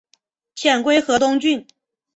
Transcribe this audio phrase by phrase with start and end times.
[0.55, 1.67] 遣归河东郡。